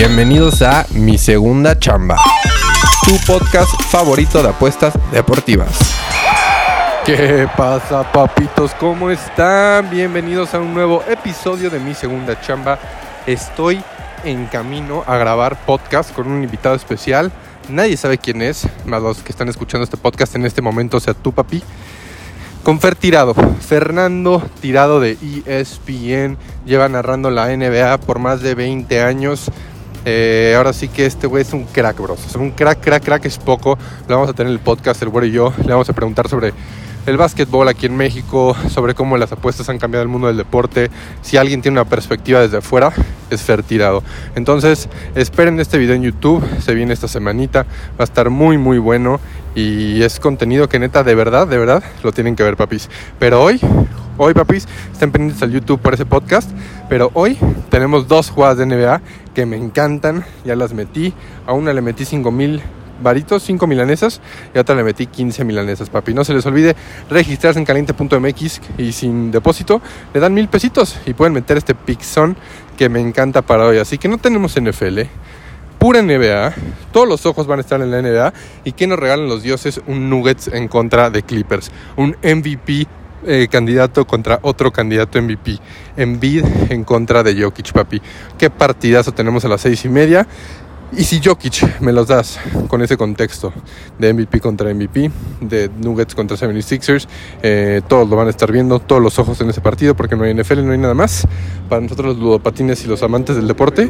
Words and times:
Bienvenidos 0.00 0.62
a 0.62 0.86
Mi 0.94 1.18
Segunda 1.18 1.78
Chamba, 1.78 2.16
tu 3.04 3.18
podcast 3.26 3.70
favorito 3.82 4.42
de 4.42 4.48
apuestas 4.48 4.94
deportivas. 5.12 5.78
¿Qué 7.04 7.46
pasa, 7.54 8.10
papitos? 8.10 8.72
¿Cómo 8.80 9.10
están? 9.10 9.90
Bienvenidos 9.90 10.54
a 10.54 10.58
un 10.58 10.72
nuevo 10.72 11.04
episodio 11.06 11.68
de 11.68 11.80
Mi 11.80 11.92
Segunda 11.92 12.40
Chamba. 12.40 12.78
Estoy 13.26 13.84
en 14.24 14.46
camino 14.46 15.04
a 15.06 15.18
grabar 15.18 15.66
podcast 15.66 16.14
con 16.14 16.28
un 16.28 16.42
invitado 16.42 16.76
especial. 16.76 17.30
Nadie 17.68 17.98
sabe 17.98 18.16
quién 18.16 18.40
es, 18.40 18.66
más 18.86 19.02
los 19.02 19.18
que 19.18 19.32
están 19.32 19.50
escuchando 19.50 19.84
este 19.84 19.98
podcast 19.98 20.34
en 20.34 20.46
este 20.46 20.62
momento, 20.62 20.96
o 20.96 21.00
sea, 21.00 21.12
tú, 21.12 21.32
papi. 21.32 21.62
Con 22.62 22.80
Fer 22.80 22.94
Tirado, 22.94 23.34
Fernando 23.34 24.42
Tirado 24.62 24.98
de 24.98 25.18
ESPN, 25.44 26.38
lleva 26.64 26.88
narrando 26.88 27.30
la 27.30 27.54
NBA 27.54 27.98
por 27.98 28.18
más 28.18 28.40
de 28.40 28.54
20 28.54 29.02
años. 29.02 29.50
Eh, 30.04 30.54
ahora 30.56 30.72
sí 30.72 30.88
que 30.88 31.06
este 31.06 31.26
güey 31.26 31.42
es 31.42 31.52
un 31.52 31.64
crack, 31.64 32.00
bros. 32.00 32.24
Es 32.26 32.34
un 32.34 32.50
crack, 32.52 32.80
crack, 32.80 33.04
crack 33.04 33.24
es 33.26 33.38
poco. 33.38 33.78
Le 34.08 34.14
vamos 34.14 34.30
a 34.30 34.32
tener 34.32 34.52
el 34.52 34.60
podcast, 34.60 35.02
el 35.02 35.08
güey 35.08 35.28
y 35.28 35.32
yo. 35.32 35.52
Le 35.64 35.72
vamos 35.72 35.88
a 35.88 35.92
preguntar 35.92 36.28
sobre 36.28 36.52
el 37.06 37.16
básquetbol 37.16 37.66
aquí 37.68 37.86
en 37.86 37.96
México, 37.96 38.54
sobre 38.68 38.94
cómo 38.94 39.16
las 39.16 39.32
apuestas 39.32 39.68
han 39.68 39.78
cambiado 39.78 40.02
el 40.02 40.08
mundo 40.08 40.28
del 40.28 40.36
deporte. 40.36 40.90
Si 41.22 41.36
alguien 41.36 41.62
tiene 41.62 41.80
una 41.80 41.88
perspectiva 41.88 42.40
desde 42.40 42.58
afuera, 42.58 42.92
es 43.30 43.42
Fer 43.42 43.62
Tirado. 43.62 44.02
Entonces, 44.34 44.88
esperen 45.14 45.60
este 45.60 45.78
video 45.78 45.94
en 45.94 46.02
YouTube. 46.02 46.44
Se 46.60 46.74
viene 46.74 46.92
esta 46.92 47.08
semanita. 47.08 47.62
Va 47.98 48.00
a 48.00 48.04
estar 48.04 48.30
muy, 48.30 48.58
muy 48.58 48.78
bueno. 48.78 49.20
Y 49.54 50.02
es 50.02 50.20
contenido 50.20 50.68
que 50.68 50.78
neta, 50.78 51.02
de 51.02 51.14
verdad, 51.14 51.46
de 51.46 51.58
verdad, 51.58 51.82
lo 52.04 52.12
tienen 52.12 52.36
que 52.36 52.44
ver, 52.44 52.56
papis. 52.56 52.88
Pero 53.18 53.42
hoy, 53.42 53.60
hoy, 54.16 54.32
papis, 54.32 54.68
estén 54.92 55.10
pendientes 55.10 55.42
al 55.42 55.50
YouTube 55.50 55.80
por 55.80 55.94
ese 55.94 56.06
podcast. 56.06 56.50
Pero 56.88 57.10
hoy 57.14 57.36
tenemos 57.68 58.06
dos 58.06 58.30
jugadas 58.30 58.58
de 58.58 58.66
NBA 58.66 59.00
que 59.40 59.46
me 59.46 59.56
encantan. 59.56 60.22
Ya 60.44 60.54
las 60.54 60.74
metí. 60.74 61.14
A 61.46 61.54
una 61.54 61.72
le 61.72 61.80
metí 61.80 62.04
5 62.04 62.30
mil 62.30 62.60
varitos, 63.02 63.42
5 63.44 63.66
milanesas. 63.66 64.20
Y 64.54 64.58
a 64.58 64.60
otra 64.60 64.74
le 64.74 64.84
metí 64.84 65.06
15 65.06 65.44
milanesas, 65.44 65.88
papi. 65.88 66.12
No 66.12 66.24
se 66.24 66.34
les 66.34 66.44
olvide 66.44 66.76
registrarse 67.08 67.58
en 67.58 67.64
caliente.mx 67.64 68.60
y 68.76 68.92
sin 68.92 69.30
depósito 69.30 69.80
le 70.12 70.20
dan 70.20 70.34
mil 70.34 70.48
pesitos. 70.48 70.98
Y 71.06 71.14
pueden 71.14 71.32
meter 71.32 71.56
este 71.56 71.74
pixón 71.74 72.36
que 72.76 72.90
me 72.90 73.00
encanta 73.00 73.40
para 73.40 73.64
hoy. 73.64 73.78
Así 73.78 73.96
que 73.96 74.08
no 74.08 74.18
tenemos 74.18 74.60
NFL 74.60 75.00
pura 75.78 76.02
NBA. 76.02 76.52
Todos 76.92 77.08
los 77.08 77.24
ojos 77.24 77.46
van 77.46 77.60
a 77.60 77.62
estar 77.62 77.80
en 77.80 77.90
la 77.90 78.02
NBA. 78.02 78.34
¿Y 78.64 78.72
que 78.72 78.86
nos 78.86 78.98
regalan 78.98 79.26
los 79.26 79.42
dioses? 79.42 79.80
Un 79.86 80.10
Nuggets 80.10 80.48
en 80.48 80.68
contra 80.68 81.08
de 81.08 81.22
Clippers. 81.22 81.72
Un 81.96 82.14
MVP 82.22 82.86
eh, 83.26 83.48
candidato 83.50 84.06
contra 84.06 84.38
otro 84.42 84.72
candidato 84.72 85.20
MVP. 85.20 85.58
Embiid 85.96 86.44
en 86.70 86.84
contra 86.84 87.22
de 87.22 87.40
Jokic, 87.40 87.72
papi. 87.72 88.00
Qué 88.38 88.50
partidazo 88.50 89.12
tenemos 89.12 89.44
a 89.44 89.48
las 89.48 89.60
seis 89.60 89.84
y 89.84 89.88
media. 89.88 90.26
Y 90.92 91.04
si 91.04 91.20
Jokic 91.24 91.80
me 91.80 91.92
los 91.92 92.08
das 92.08 92.40
con 92.66 92.82
ese 92.82 92.96
contexto 92.96 93.52
de 93.98 94.12
MVP 94.12 94.40
contra 94.40 94.74
MVP, 94.74 95.08
de 95.40 95.70
Nuggets 95.78 96.16
contra 96.16 96.36
76ers, 96.36 97.06
eh, 97.42 97.80
todos 97.86 98.08
lo 98.08 98.16
van 98.16 98.26
a 98.26 98.30
estar 98.30 98.50
viendo, 98.50 98.80
todos 98.80 99.00
los 99.00 99.16
ojos 99.20 99.40
en 99.40 99.50
ese 99.50 99.60
partido, 99.60 99.94
porque 99.94 100.16
no 100.16 100.24
hay 100.24 100.34
NFL, 100.34 100.64
no 100.64 100.72
hay 100.72 100.78
nada 100.78 100.94
más. 100.94 101.28
Para 101.68 101.80
nosotros 101.80 102.16
los 102.16 102.18
ludopatines 102.18 102.84
y 102.84 102.88
los 102.88 103.04
amantes 103.04 103.36
del 103.36 103.46
deporte, 103.46 103.88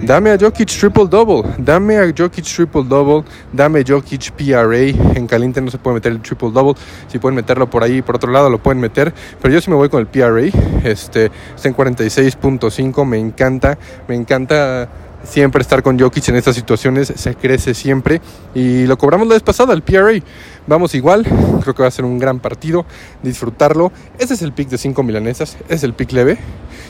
dame 0.00 0.30
a 0.30 0.38
Jokic 0.38 0.68
triple 0.68 1.06
double, 1.06 1.42
dame 1.58 1.98
a 1.98 2.06
Jokic 2.16 2.44
triple 2.44 2.84
double, 2.84 3.24
dame 3.52 3.84
Jokic 3.86 4.30
PRA. 4.32 5.16
En 5.16 5.26
caliente 5.26 5.60
no 5.60 5.70
se 5.70 5.76
puede 5.76 5.96
meter 5.96 6.12
el 6.12 6.22
triple 6.22 6.50
double, 6.50 6.80
si 7.08 7.18
pueden 7.18 7.36
meterlo 7.36 7.68
por 7.68 7.84
ahí, 7.84 8.00
por 8.00 8.16
otro 8.16 8.32
lado 8.32 8.48
lo 8.48 8.58
pueden 8.58 8.80
meter, 8.80 9.12
pero 9.42 9.52
yo 9.52 9.60
sí 9.60 9.68
me 9.68 9.76
voy 9.76 9.90
con 9.90 10.00
el 10.00 10.06
PRA. 10.06 10.46
Este 10.82 11.30
está 11.54 11.68
en 11.68 11.76
46.5, 11.76 13.04
me 13.04 13.18
encanta, 13.18 13.76
me 14.08 14.14
encanta 14.14 14.88
siempre 15.24 15.62
estar 15.62 15.82
con 15.82 15.98
Jokic 15.98 16.28
en 16.28 16.36
estas 16.36 16.56
situaciones, 16.56 17.12
se 17.14 17.34
crece 17.34 17.74
siempre 17.74 18.20
y 18.54 18.86
lo 18.86 18.96
cobramos 18.98 19.26
la 19.28 19.34
vez 19.34 19.42
pasada, 19.42 19.74
el 19.74 19.82
PRA. 19.82 20.20
Vamos 20.66 20.94
igual, 20.94 21.24
creo 21.62 21.74
que 21.74 21.82
va 21.82 21.88
a 21.88 21.90
ser 21.90 22.04
un 22.04 22.18
gran 22.18 22.40
partido, 22.40 22.84
disfrutarlo. 23.22 23.90
Ese 24.18 24.34
es 24.34 24.42
el 24.42 24.52
pick 24.52 24.68
de 24.68 24.78
5 24.78 25.02
milanesas, 25.02 25.56
es 25.68 25.82
el 25.82 25.94
pick 25.94 26.12
leve 26.12 26.38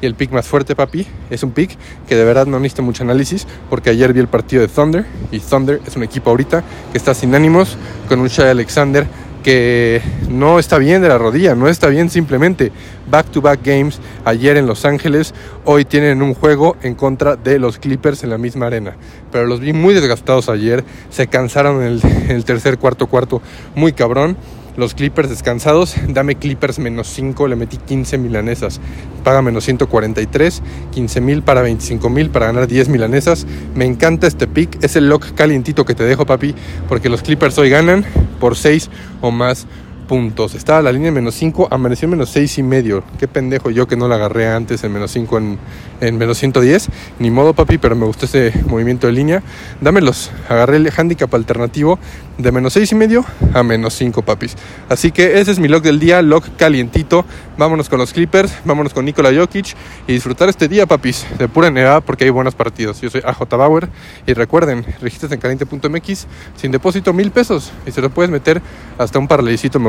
y 0.00 0.06
el 0.06 0.14
pick 0.14 0.30
más 0.30 0.46
fuerte, 0.46 0.76
papi. 0.76 1.06
Es 1.30 1.42
un 1.42 1.52
pick 1.52 1.76
que 2.06 2.16
de 2.16 2.24
verdad 2.24 2.46
no 2.46 2.58
necesita 2.58 2.82
mucho 2.82 3.02
análisis 3.02 3.46
porque 3.70 3.90
ayer 3.90 4.12
vi 4.12 4.20
el 4.20 4.28
partido 4.28 4.62
de 4.62 4.68
Thunder 4.68 5.06
y 5.30 5.40
Thunder 5.40 5.80
es 5.86 5.96
un 5.96 6.02
equipo 6.02 6.30
ahorita 6.30 6.62
que 6.92 6.98
está 6.98 7.14
sin 7.14 7.34
ánimos 7.34 7.76
con 8.08 8.20
un 8.20 8.28
Shai 8.28 8.50
Alexander 8.50 9.06
que 9.42 10.00
no 10.28 10.58
está 10.58 10.78
bien 10.78 11.02
de 11.02 11.08
la 11.08 11.18
rodilla, 11.18 11.54
no 11.54 11.68
está 11.68 11.88
bien 11.88 12.08
simplemente. 12.08 12.72
Back 13.10 13.26
to 13.26 13.42
back 13.42 13.60
games 13.62 14.00
ayer 14.24 14.56
en 14.56 14.66
Los 14.66 14.84
Ángeles, 14.84 15.34
hoy 15.64 15.84
tienen 15.84 16.22
un 16.22 16.34
juego 16.34 16.76
en 16.82 16.94
contra 16.94 17.36
de 17.36 17.58
los 17.58 17.78
Clippers 17.78 18.22
en 18.24 18.30
la 18.30 18.38
misma 18.38 18.66
arena. 18.66 18.96
Pero 19.30 19.46
los 19.46 19.60
vi 19.60 19.72
muy 19.72 19.94
desgastados 19.94 20.48
ayer, 20.48 20.84
se 21.10 21.26
cansaron 21.26 21.82
en 21.82 21.88
el, 21.88 22.02
el 22.30 22.44
tercer, 22.44 22.78
cuarto, 22.78 23.06
cuarto, 23.06 23.42
muy 23.74 23.92
cabrón. 23.92 24.36
Los 24.74 24.94
Clippers 24.94 25.28
descansados, 25.28 25.94
dame 26.08 26.36
Clippers 26.36 26.78
menos 26.78 27.08
5, 27.08 27.46
le 27.46 27.56
metí 27.56 27.76
15 27.76 28.16
milanesas. 28.16 28.80
Paga 29.22 29.42
menos 29.42 29.64
143, 29.64 30.62
15 30.92 31.20
mil 31.20 31.42
para 31.42 31.60
25 31.60 32.08
mil 32.08 32.30
para 32.30 32.46
ganar 32.46 32.66
10 32.66 32.88
milanesas. 32.88 33.46
Me 33.74 33.84
encanta 33.84 34.26
este 34.26 34.46
pick, 34.46 34.82
es 34.82 34.96
el 34.96 35.10
lock 35.10 35.34
calientito 35.34 35.84
que 35.84 35.94
te 35.94 36.04
dejo, 36.04 36.24
papi, 36.24 36.54
porque 36.88 37.10
los 37.10 37.22
Clippers 37.22 37.58
hoy 37.58 37.68
ganan 37.68 38.04
por 38.40 38.56
6 38.56 38.88
o 39.20 39.30
más 39.30 39.66
puntos. 40.02 40.54
Estaba 40.54 40.82
la 40.82 40.92
línea 40.92 41.08
en 41.08 41.14
menos 41.14 41.34
5, 41.34 41.68
amaneció 41.70 42.06
en 42.06 42.10
menos 42.10 42.30
6 42.30 42.58
y 42.58 42.62
medio. 42.62 43.02
Qué 43.18 43.28
pendejo 43.28 43.70
yo 43.70 43.86
que 43.86 43.96
no 43.96 44.08
la 44.08 44.16
agarré 44.16 44.48
antes 44.48 44.84
en 44.84 44.92
menos 44.92 45.10
5 45.12 45.38
en, 45.38 45.58
en 46.00 46.18
menos 46.18 46.38
110. 46.38 46.88
Ni 47.18 47.30
modo, 47.30 47.54
papi, 47.54 47.78
pero 47.78 47.96
me 47.96 48.06
gustó 48.06 48.26
ese 48.26 48.52
movimiento 48.66 49.06
de 49.06 49.12
línea. 49.12 49.42
Dámelos. 49.80 50.30
Agarré 50.48 50.76
el 50.76 50.90
handicap 50.96 51.34
alternativo 51.34 51.98
de 52.38 52.52
menos 52.52 52.72
6 52.72 52.92
y 52.92 52.94
medio 52.94 53.24
a 53.54 53.62
menos 53.62 53.94
5, 53.94 54.22
papis. 54.22 54.56
Así 54.88 55.12
que 55.12 55.40
ese 55.40 55.52
es 55.52 55.58
mi 55.58 55.68
lock 55.68 55.82
del 55.82 55.98
día, 55.98 56.22
lock 56.22 56.46
calientito. 56.56 57.24
Vámonos 57.58 57.88
con 57.88 57.98
los 57.98 58.12
Clippers, 58.12 58.52
vámonos 58.64 58.94
con 58.94 59.04
Nikola 59.04 59.30
Jokic 59.32 59.76
y 60.06 60.12
disfrutar 60.14 60.48
este 60.48 60.68
día, 60.68 60.86
papis, 60.86 61.26
de 61.38 61.48
pura 61.48 61.70
NBA 61.70 62.00
porque 62.00 62.24
hay 62.24 62.30
buenos 62.30 62.54
partidos. 62.54 63.00
Yo 63.00 63.10
soy 63.10 63.22
AJ 63.24 63.48
Bauer 63.50 63.88
y 64.26 64.32
recuerden, 64.32 64.84
regístrate 65.00 65.34
en 65.34 65.40
caliente.mx 65.40 66.26
sin 66.56 66.72
depósito 66.72 67.12
mil 67.12 67.30
pesos 67.30 67.72
y 67.86 67.90
se 67.92 68.00
lo 68.00 68.10
puedes 68.10 68.30
meter 68.30 68.62
hasta 68.98 69.18
un 69.18 69.28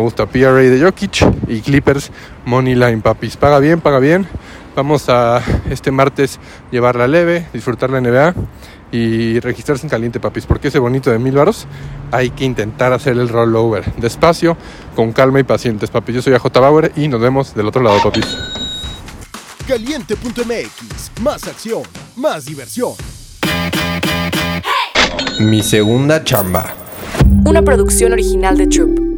gusta. 0.00 0.09
PRA 0.14 0.52
de 0.52 0.80
Jokic 0.80 1.26
y 1.48 1.60
Clippers 1.60 2.10
Moneyline, 2.44 3.02
papis. 3.02 3.36
Paga 3.36 3.58
bien, 3.58 3.80
paga 3.80 3.98
bien. 3.98 4.26
Vamos 4.76 5.08
a 5.08 5.42
este 5.70 5.90
martes 5.90 6.38
llevarla 6.70 7.08
leve, 7.08 7.46
disfrutar 7.52 7.90
la 7.90 8.00
NBA 8.00 8.34
y 8.92 9.40
registrarse 9.40 9.86
en 9.86 9.90
caliente, 9.90 10.20
papis. 10.20 10.46
Porque 10.46 10.68
ese 10.68 10.78
bonito 10.78 11.10
de 11.10 11.18
mil 11.18 11.34
varos 11.34 11.66
hay 12.12 12.30
que 12.30 12.44
intentar 12.44 12.92
hacer 12.92 13.18
el 13.18 13.28
rollover 13.28 13.92
despacio, 13.96 14.56
con 14.94 15.12
calma 15.12 15.40
y 15.40 15.44
pacientes, 15.44 15.90
papis. 15.90 16.16
Yo 16.16 16.22
soy 16.22 16.34
AJ 16.34 16.52
Bauer 16.54 16.92
y 16.96 17.08
nos 17.08 17.20
vemos 17.20 17.54
del 17.54 17.66
otro 17.66 17.82
lado, 17.82 17.98
papis. 18.02 18.26
Caliente.mx, 19.66 21.20
más 21.20 21.46
acción, 21.46 21.82
más 22.16 22.44
diversión. 22.44 22.92
Mi 25.40 25.62
segunda 25.62 26.22
chamba. 26.24 26.74
Una 27.44 27.62
producción 27.62 28.12
original 28.12 28.56
de 28.56 28.66
Troop. 28.66 29.09